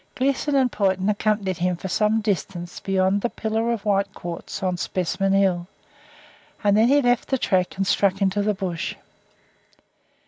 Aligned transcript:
Gleeson 0.15 0.55
and 0.55 0.71
Poynton 0.71 1.09
accompanied 1.09 1.57
him 1.57 1.75
for 1.75 1.87
some 1.87 2.21
distance 2.21 2.79
beyond 2.79 3.21
the 3.21 3.29
pillar 3.29 3.71
of 3.71 3.85
white 3.85 4.11
quartz 4.15 4.63
on 4.63 4.75
Specimen 4.77 5.33
Hill, 5.33 5.67
and 6.63 6.75
then 6.75 6.87
he 6.87 7.03
left 7.03 7.27
the 7.27 7.37
track 7.37 7.77
and 7.77 7.85
struck 7.85 8.19
into 8.19 8.41
the 8.41 8.55
bush. 8.55 8.95